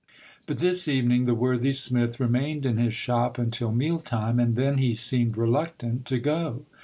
[0.47, 4.79] But this evening the worthy smith remained in his shop until meal time, and then
[4.79, 6.63] he seemed reluctant to go.